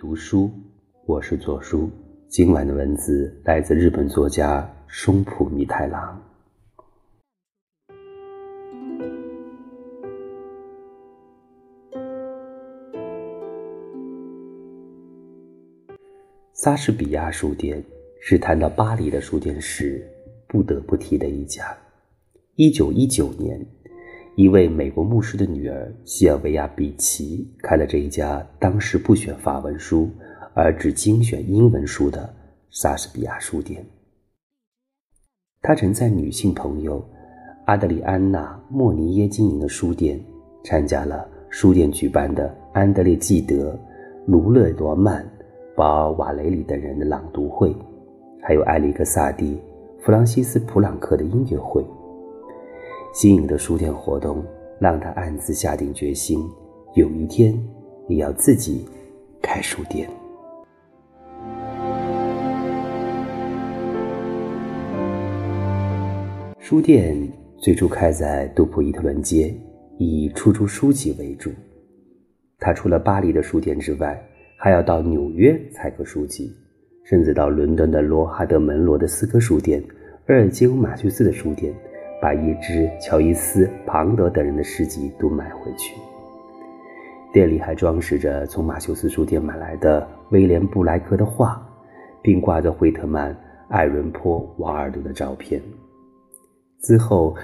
[0.00, 0.50] 读书，
[1.04, 1.90] 我是左叔。
[2.26, 6.18] 今晚的文字来自日本作家松浦弥太郎。
[16.54, 17.84] 莎士比亚书店
[18.22, 20.02] 是谈到巴黎的书店时
[20.48, 21.76] 不得不提的一家。
[22.54, 23.60] 一九一九年。
[24.40, 30.08] 一位美国牧师的女儿西尔维亚·比奇开了这一家当时不选法文书
[30.54, 32.34] 而只精选英文书的
[32.70, 33.84] 莎士比亚书店。
[35.60, 37.06] 他曾在女性朋友
[37.66, 40.18] 阿德里安娜·莫尼耶经营的书店
[40.64, 43.78] 参加了书店举办的安德烈·纪德、
[44.26, 45.22] 卢勒·罗曼、
[45.76, 47.76] 保尔·瓦雷里等人的朗读会，
[48.40, 49.60] 还有埃里克·萨蒂、
[50.00, 51.84] 弗朗西斯·普朗克的音乐会。
[53.12, 54.44] 新颖的书店活动
[54.78, 56.48] 让他暗自下定决心，
[56.94, 57.52] 有一天
[58.08, 58.86] 也要自己
[59.42, 60.08] 开书店。
[66.60, 67.20] 书店
[67.58, 69.52] 最初开在杜普伊特伦街，
[69.98, 71.50] 以出租书籍为主。
[72.60, 74.22] 他除了巴黎的书店之外，
[74.56, 76.56] 还要到纽约采购书籍，
[77.02, 79.82] 甚至到伦敦的罗哈德门罗的斯科书店、
[80.28, 81.74] 厄尔基欧马修斯的书店。
[82.20, 85.94] 把一支乔伊斯、庞德等人的诗集都买回去。
[87.32, 91.64] 店里还装饰着从马修斯书店买来的威廉·布莱克的画，
[92.20, 93.34] 并挂着惠特曼、
[93.68, 95.62] 艾伦坡、瓦尔德的照片。
[96.82, 97.34] 之后，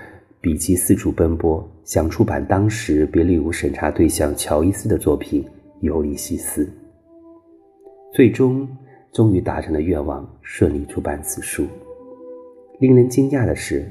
[0.40, 5.42] 比奇四处奔波，想出版当时别列入审查对象乔伊斯的作品
[5.80, 6.64] 《尤利西斯》。
[8.12, 8.68] 最终，
[9.12, 11.64] 终于达成了愿望，顺利出版此书。
[12.80, 13.86] 令人惊讶的是。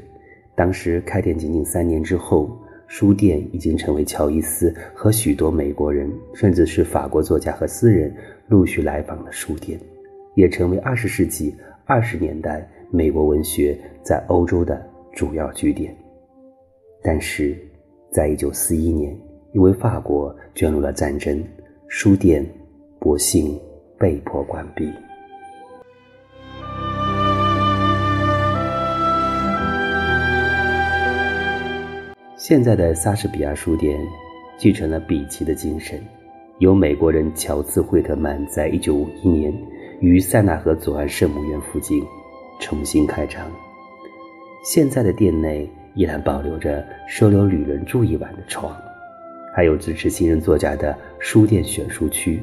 [0.56, 2.50] 当时开店仅仅三年之后，
[2.88, 8.16] 书店已经成为乔伊斯和许多美国人，甚至是法国作家和诗人
[8.48, 9.80] 陆续来访的书店，
[10.36, 14.82] 也成为二十世纪二十年代美国文学在欧洲的
[15.14, 15.94] 主要据点。
[17.04, 17.58] 但是，
[18.12, 19.16] 在一九四一年，
[19.52, 21.44] 因为法国卷入了战争，
[21.88, 22.46] 书店
[23.00, 23.60] 不幸
[24.00, 24.90] 被迫关闭。
[32.48, 34.00] 现在的莎士比亚书店
[34.56, 36.00] 继承了比奇的精神，
[36.60, 39.52] 由美国人乔治·惠特曼在一九五一年
[40.00, 42.04] 于塞纳河左岸圣母院附近
[42.60, 43.52] 重新开张。
[44.64, 48.78] 现在的店内依然保留着收留旅人住一晚的床，
[49.56, 52.40] 还有支持新人作家的书店选书区，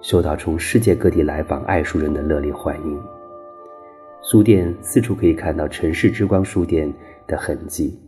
[0.00, 2.98] 受到从世界各地来访爱书人的热烈欢迎。
[4.22, 6.90] 书店四处可以看到城市之光书店
[7.26, 8.00] 的痕迹。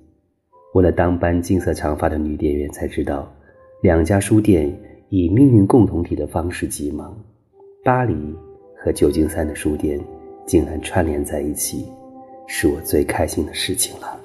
[0.74, 3.32] 问了当班金色长发的女店员，才知道，
[3.80, 4.76] 两家书店
[5.08, 7.16] 以命运共同体的方式结盟。
[7.84, 8.34] 巴黎
[8.76, 10.00] 和旧金山的书店
[10.44, 11.86] 竟然串联在一起，
[12.48, 14.18] 是我最开心的事情了。